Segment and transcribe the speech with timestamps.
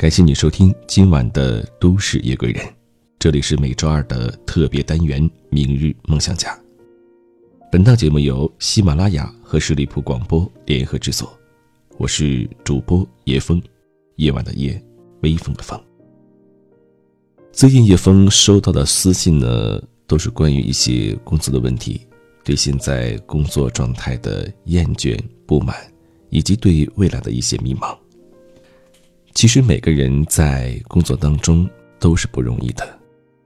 [0.00, 2.64] 感谢你收听今晚的《都市夜归人》，
[3.18, 6.54] 这里是每周二的特别单元《明日梦想家》。
[7.70, 11.38] 本档节目由喜马拉雅和十里铺广播联合制作，
[11.98, 13.62] 我是主播叶枫，
[14.16, 14.82] 夜晚的夜，
[15.20, 15.78] 微风的风。
[17.52, 22.00] 最近叶枫收到的私信呢，都是关于一些工作的问题，
[22.42, 25.76] 对现在工作状态的厌倦、不满，
[26.30, 27.94] 以及对未来的一些迷茫。
[29.32, 32.98] 其实每个人在工作当中都是不容易的，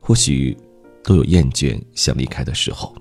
[0.00, 0.56] 或许
[1.02, 2.94] 都有厌倦想离开的时候。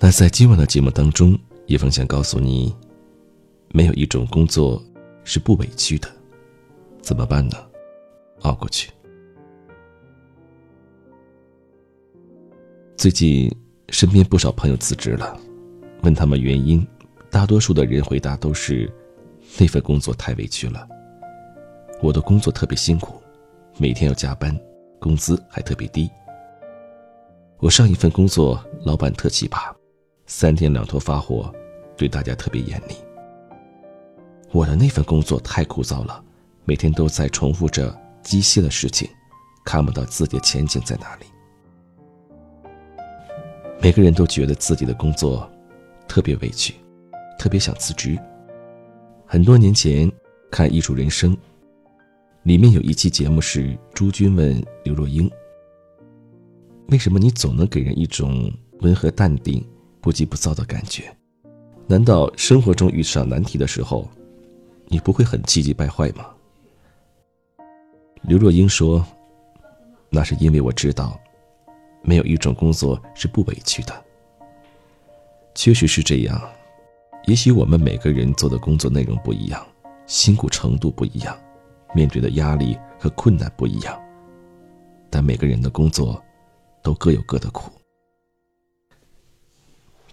[0.00, 2.74] 那在今晚的节目当中，叶峰想告诉你，
[3.72, 4.82] 没有一种工作
[5.24, 6.08] 是不委屈的，
[7.02, 7.56] 怎么办呢？
[8.40, 8.90] 熬过去。
[12.96, 13.54] 最近
[13.90, 15.38] 身边不少朋友辞职了，
[16.02, 16.84] 问他们原因，
[17.30, 18.90] 大多数的人回答都是
[19.58, 20.88] 那份工作太委屈了。
[22.00, 23.20] 我的工作特别辛苦，
[23.76, 24.56] 每天要加班，
[25.00, 26.08] 工资还特别低。
[27.58, 29.74] 我上一份工作，老板特奇葩，
[30.24, 31.52] 三天两头发火，
[31.96, 32.94] 对大家特别严厉。
[34.52, 36.22] 我的那份工作太枯燥了，
[36.64, 39.10] 每天都在重复着机械的事情，
[39.64, 41.26] 看不到自己的前景在哪里。
[43.80, 45.50] 每个人都觉得自己的工作
[46.06, 46.76] 特别委屈，
[47.40, 48.16] 特别想辞职。
[49.26, 50.10] 很多年前
[50.48, 51.36] 看《艺术人生》。
[52.48, 55.30] 里面有一期节目是朱军问刘若英
[56.88, 59.62] ：“为什么你总能给人一种温和淡定、
[60.00, 61.14] 不急不躁的感觉？
[61.86, 64.08] 难道生活中遇上难题的时候，
[64.86, 66.24] 你不会很气急败坏吗？”
[68.24, 69.06] 刘若英说
[70.08, 71.20] ：“那是因为我知道，
[72.00, 73.92] 没有一种工作是不委屈的。
[75.54, 76.40] 确实是这样，
[77.26, 79.62] 也许我们每个人做的工作内容不一样，
[80.06, 81.38] 辛苦程度不一样。”
[81.94, 84.00] 面对的压力和困难不一样，
[85.10, 86.22] 但每个人的工作
[86.82, 87.70] 都各有各的苦。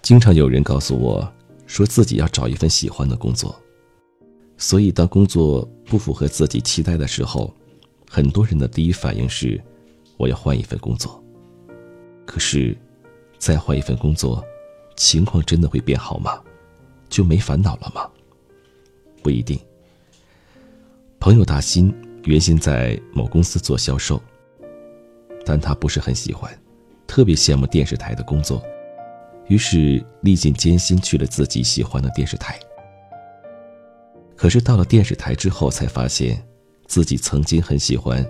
[0.02, 1.34] 经常有人告诉我，
[1.66, 3.56] 说自己要找一份喜欢的工作，
[4.58, 7.54] 所以当工作不符合自己期待的时候，
[8.10, 9.62] 很多人的第一反应是
[10.18, 11.22] 我要换一份工作。
[12.26, 12.78] 可是，
[13.38, 14.44] 再换一份工作，
[14.96, 16.40] 情况真的会变好吗？
[17.10, 18.10] 就没烦恼了吗？
[19.22, 19.60] 不一定。
[21.26, 21.92] 朋友大新
[22.26, 24.22] 原先在某公司做销售，
[25.44, 26.56] 但他不是很喜欢，
[27.08, 28.64] 特别羡慕电视台的工作，
[29.48, 32.60] 于是历尽艰辛去了自己喜欢的电视台。
[34.36, 36.40] 可是到了电视台之后，才发现
[36.86, 38.24] 自己曾经很喜欢，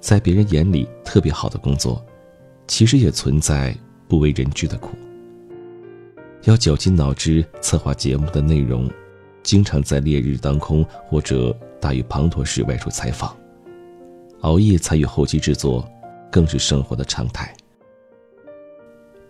[0.00, 2.02] 在别人眼里特别好的工作，
[2.66, 3.76] 其实也存在
[4.08, 4.96] 不为人知的苦。
[6.44, 8.90] 要绞尽脑汁策划节目的内容，
[9.42, 11.56] 经常在烈日当空或者。
[11.82, 13.34] 大雨滂沱时外出采访，
[14.42, 15.90] 熬夜参与后期制作，
[16.30, 17.56] 更是生活的常态。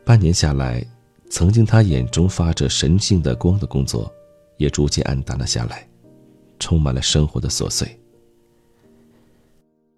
[0.05, 0.85] 半年下来，
[1.31, 4.13] 曾经他眼中发着神性的光的工作，
[4.57, 5.89] 也逐渐暗淡了下来，
[6.59, 7.89] 充满了生活的琐碎。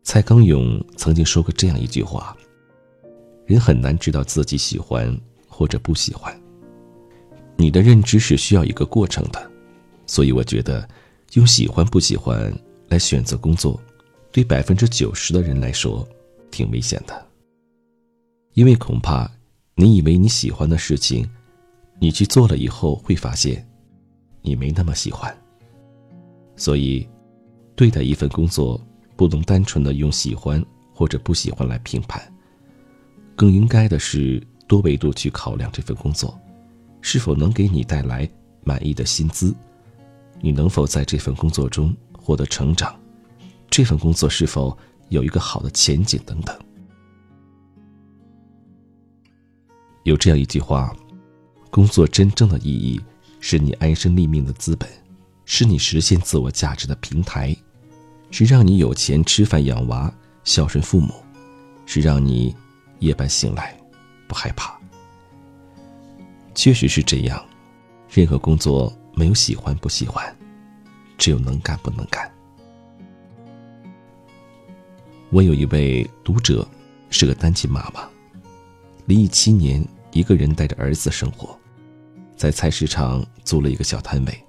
[0.02, 2.36] 蔡康永曾经说过这样一句话
[3.48, 5.18] ：“人很难知道自己喜欢
[5.48, 6.38] 或者不喜欢，
[7.56, 9.51] 你的认知是需要一个过程的。”
[10.12, 10.86] 所以我觉得。
[11.34, 12.54] 用喜欢不喜欢
[12.90, 13.80] 来选择工作，
[14.30, 16.06] 对百分之九十的人来说，
[16.50, 17.26] 挺危险的。
[18.52, 19.26] 因为恐怕
[19.74, 21.26] 你以为你喜欢的事情，
[21.98, 23.66] 你去做了以后会发现，
[24.42, 25.34] 你没那么喜欢。
[26.54, 27.08] 所以，
[27.74, 28.78] 对待一份工作，
[29.16, 30.62] 不能单纯的用喜欢
[30.92, 32.22] 或者不喜欢来评判，
[33.34, 36.38] 更应该的是多维度去考量这份工作，
[37.00, 38.30] 是否能给你带来
[38.64, 39.56] 满意的薪资。
[40.42, 42.94] 你能否在这份工作中获得成长？
[43.70, 44.76] 这份工作是否
[45.08, 46.20] 有一个好的前景？
[46.26, 46.58] 等等。
[50.02, 50.92] 有这样一句话：
[51.70, 53.00] 工作真正的意义，
[53.38, 54.90] 是你安身立命的资本，
[55.44, 57.56] 是你实现自我价值的平台，
[58.32, 60.12] 是让你有钱吃饭养娃、
[60.42, 61.14] 孝顺父母，
[61.86, 62.52] 是让你
[62.98, 63.78] 夜半醒来
[64.26, 64.76] 不害怕。
[66.52, 67.40] 确实是这样，
[68.10, 68.92] 任何工作。
[69.14, 70.34] 没有喜欢不喜欢，
[71.18, 72.30] 只有能干不能干。
[75.30, 76.66] 我有一位读者，
[77.08, 78.08] 是个单亲妈妈，
[79.06, 79.82] 离异七年，
[80.12, 81.58] 一个人带着儿子生活，
[82.36, 84.44] 在菜市场租了一个小摊位，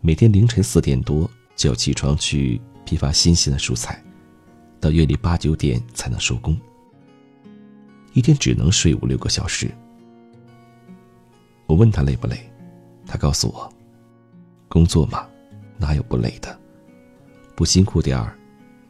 [0.00, 4.02] 每天凌晨四点多就要起床去批发新鲜的蔬菜，
[4.80, 6.58] 到夜里八九点才能收工，
[8.12, 9.70] 一天只能睡五六个小时。
[11.66, 12.38] 我问他累不累？
[13.06, 13.72] 他告诉我
[14.68, 15.26] ：“工作嘛，
[15.78, 16.58] 哪有不累的？
[17.54, 18.36] 不辛苦点儿，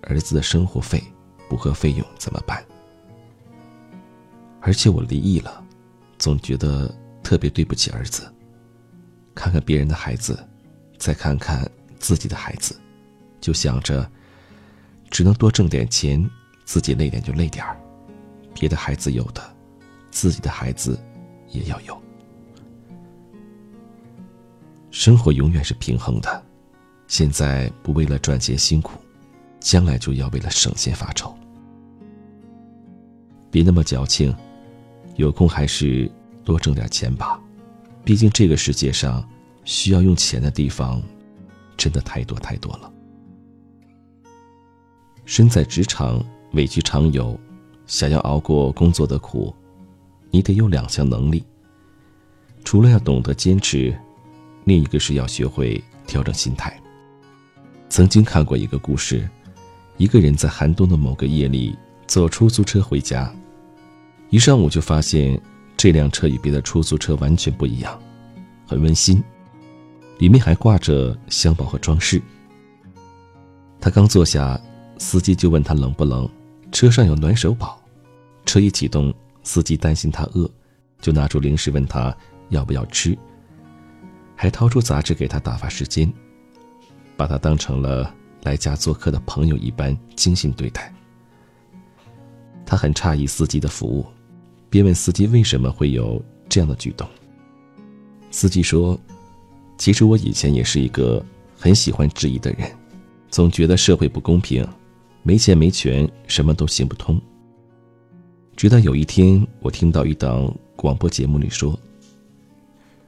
[0.02, 1.02] 儿子的生活费、
[1.48, 2.64] 补课费用怎么办？
[4.60, 5.64] 而且我离异了，
[6.18, 6.92] 总觉得
[7.22, 8.32] 特别对不起儿子。
[9.34, 10.36] 看看别人的孩子，
[10.98, 12.74] 再看看自己的孩子，
[13.40, 14.10] 就想着
[15.10, 16.28] 只能多挣点钱，
[16.64, 17.78] 自己累点就累点儿。
[18.54, 19.42] 别的孩子有的，
[20.10, 20.98] 自己的孩子
[21.50, 22.02] 也要有。
[25.06, 26.42] 生活永远是平衡的，
[27.06, 28.98] 现在不为了赚钱辛苦，
[29.60, 31.32] 将来就要为了省钱发愁。
[33.48, 34.34] 别那么矫情，
[35.14, 36.10] 有空还是
[36.44, 37.40] 多挣点钱吧，
[38.02, 39.24] 毕竟这个世界上
[39.64, 41.00] 需要用钱的地方，
[41.76, 42.92] 真的太多太多了。
[45.24, 46.20] 身在职场，
[46.54, 47.38] 委屈常有，
[47.86, 49.54] 想要熬过工作的苦，
[50.32, 51.44] 你得有两项能力，
[52.64, 53.96] 除了要懂得坚持。
[54.66, 56.76] 另一个是要学会调整心态。
[57.88, 59.28] 曾经看过一个故事，
[59.96, 61.78] 一个人在寒冬的某个夜里
[62.08, 63.32] 坐出租车回家，
[64.28, 65.40] 一上午就发现
[65.76, 67.96] 这辆车与别的出租车完全不一样，
[68.66, 69.22] 很温馨，
[70.18, 72.20] 里面还挂着香包和装饰。
[73.80, 74.60] 他刚坐下，
[74.98, 76.28] 司机就问他冷不冷，
[76.72, 77.80] 车上有暖手宝。
[78.44, 79.14] 车一启动，
[79.44, 80.50] 司机担心他饿，
[81.00, 82.16] 就拿出零食问他
[82.48, 83.16] 要不要吃。
[84.36, 86.12] 还掏出杂志给他打发时间，
[87.16, 90.94] 把他当成了来家做客的朋友一般精心对待。
[92.66, 94.04] 他很诧异司机的服务，
[94.68, 97.08] 便问司机为什么会有这样的举动。
[98.30, 98.98] 司机说
[99.78, 101.24] ：“其实我以前也是一个
[101.58, 102.70] 很喜欢质疑的人，
[103.30, 104.66] 总觉得社会不公平，
[105.22, 107.18] 没钱没权什么都行不通。
[108.54, 111.78] 直到有一天，我听到一档广播节目里说，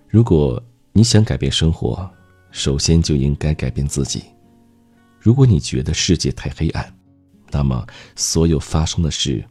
[0.08, 0.60] 如果……”
[0.98, 2.10] 你想改变生活，
[2.50, 4.24] 首先就应该改变自己。
[5.20, 6.92] 如果你觉得世界太黑暗，
[7.52, 7.86] 那么
[8.16, 9.44] 所有发生的事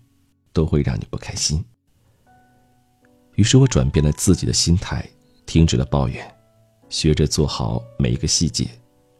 [0.51, 1.63] 都会让你不开心。
[3.35, 5.07] 于是我转变了自己的心态，
[5.45, 6.29] 停止了抱怨，
[6.89, 8.67] 学着做好每一个细节，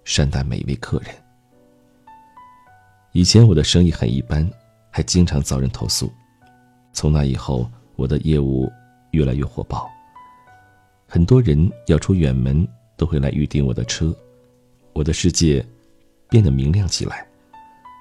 [0.03, 1.15] 善待每一位客人。
[3.13, 4.51] 以前我的生意很一般，
[4.91, 6.11] 还经常遭人投诉。
[6.91, 8.69] 从那以后，我的业务
[9.11, 9.89] 越来越火爆。
[11.09, 12.67] 很多人要出远门
[12.97, 14.13] 都会来预订我的车，
[14.91, 15.65] 我的世界
[16.29, 17.25] 变得明亮起来，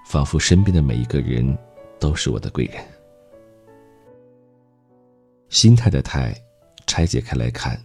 [0.08, 1.56] 仿佛身边的每一个人
[2.00, 2.85] 都是我的贵人。
[5.50, 6.35] 心态的“态”，
[6.85, 7.81] 拆解开来看，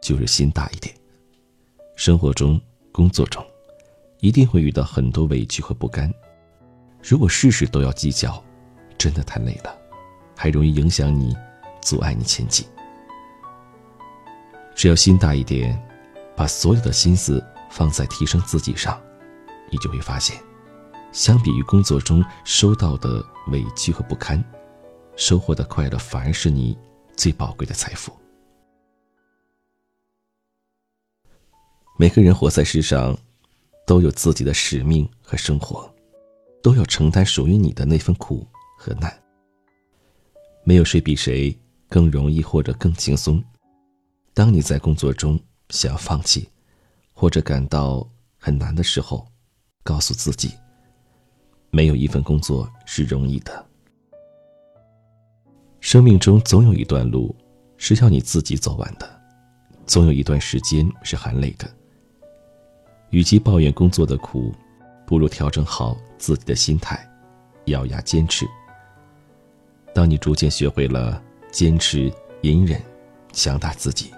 [0.00, 0.94] 就是心大一点。
[1.94, 2.58] 生活中、
[2.90, 3.44] 工作中，
[4.20, 6.10] 一定会遇到很多委屈和不甘。
[7.02, 8.42] 如果事事都要计较，
[8.96, 9.76] 真的太累了，
[10.34, 11.36] 还容易影响你，
[11.82, 12.66] 阻碍你前进。
[14.76, 15.82] 只要心大一点，
[16.36, 19.02] 把所有的心思放在提升自己上，
[19.72, 20.38] 你就会发现，
[21.12, 24.44] 相比于工作中收到的委屈和不堪，
[25.16, 26.76] 收获的快乐反而是你
[27.16, 28.12] 最宝贵的财富。
[31.98, 33.16] 每个人活在世上，
[33.86, 35.90] 都有自己的使命和生活，
[36.62, 38.46] 都要承担属于你的那份苦
[38.76, 39.10] 和难。
[40.64, 41.58] 没有谁比谁
[41.88, 43.42] 更容易或者更轻松。
[44.36, 45.40] 当你在工作中
[45.70, 46.46] 想要放弃，
[47.14, 49.26] 或者感到很难的时候，
[49.82, 50.52] 告诉自己，
[51.70, 53.66] 没有一份工作是容易的。
[55.80, 57.34] 生命中总有一段路
[57.78, 59.08] 是要你自己走完的，
[59.86, 61.66] 总有一段时间是含泪的。
[63.08, 64.54] 与其抱怨工作的苦，
[65.06, 67.08] 不如调整好自己的心态，
[67.68, 68.46] 咬牙坚持。
[69.94, 72.12] 当你逐渐学会了坚持、
[72.42, 72.78] 隐忍、
[73.32, 74.12] 强大自己。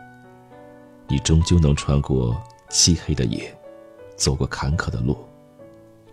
[1.11, 3.57] 你终究能穿过漆黑的夜，
[4.15, 5.17] 走过坎坷的路，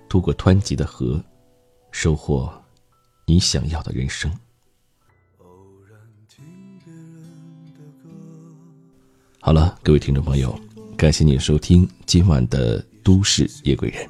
[0.08, 1.22] 渡过湍急的河，
[1.92, 2.50] 收获
[3.26, 4.32] 你想要的人生。
[9.42, 10.58] 好了，各位听众朋友，
[10.96, 14.02] 感谢你收听今晚的《都市夜归人》，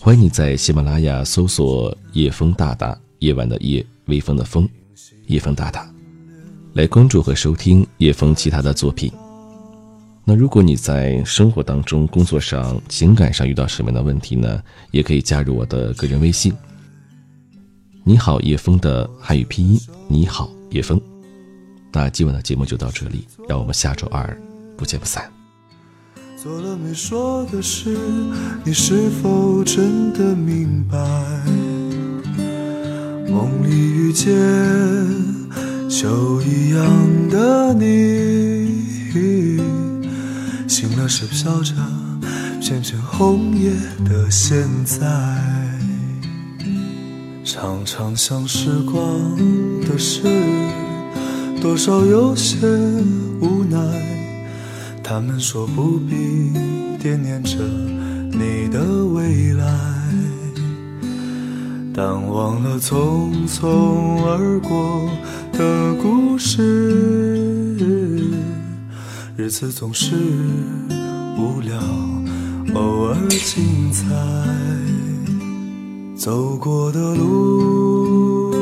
[0.00, 4.66] 欢迎你在喜马拉雅搜索“夜风大大”，夜晚的夜，微风的风，
[5.26, 5.92] 夜风大大，
[6.72, 9.12] 来关注和收听叶枫其他的作品。
[10.24, 14.62] 那如果你在生活当中、工作上、情感上遇到什么样的问题呢？
[14.92, 16.52] 也可以加入我的个人微信。
[18.04, 19.80] 你好，叶枫的汉语拼音。
[20.06, 21.00] 你好，叶枫。
[21.92, 24.40] 那今晚的节目就到这里，让我们下周二
[24.76, 25.28] 不见不散。
[26.36, 27.96] 做了没说的事，
[28.64, 30.98] 你是否真的明白？
[33.28, 34.32] 梦里遇见
[35.88, 39.71] 秋一样的你。
[40.82, 41.72] 醒了是飘着
[42.60, 43.70] 片片红叶
[44.04, 44.98] 的现在。
[47.44, 49.00] 常常想时光
[49.86, 50.22] 的事，
[51.60, 52.66] 多少有些
[53.40, 53.78] 无奈。
[55.04, 56.52] 他们说不必
[56.98, 57.58] 惦念着
[58.32, 59.64] 你的未来，
[61.94, 65.08] 但忘了匆匆而过
[65.52, 67.22] 的故事。
[69.34, 70.14] 日子总是
[71.38, 71.78] 无聊，
[72.74, 74.04] 偶尔精彩。
[76.14, 78.52] 走过的路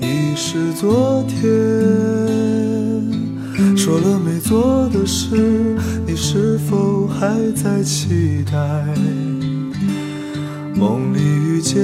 [0.00, 1.42] 已是昨天，
[3.76, 8.56] 说了没做的事，你是否还在期待？
[10.74, 11.76] 梦里遇见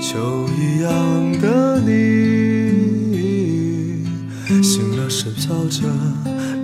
[0.00, 0.92] 秋一样
[1.42, 2.15] 的你，
[5.68, 5.82] 着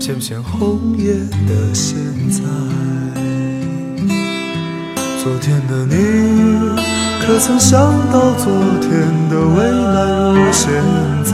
[0.01, 1.13] 片片红叶
[1.47, 1.97] 的现
[2.31, 2.43] 在。
[5.23, 5.95] 昨天的你，
[7.25, 7.79] 可曾想
[8.11, 8.91] 到昨天
[9.31, 9.97] 的未来
[10.35, 10.73] 如现
[11.25, 11.33] 在？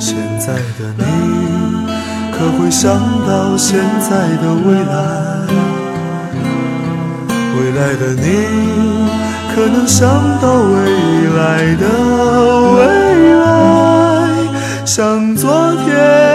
[0.00, 1.04] 现在的你，
[2.32, 4.10] 可会想到现在
[4.42, 4.92] 的未来？
[7.56, 8.24] 未来的你，
[9.54, 10.08] 可能想
[10.42, 10.74] 到未
[11.36, 11.82] 来的
[12.74, 12.78] 未
[13.38, 14.84] 来？
[14.84, 16.33] 像昨天。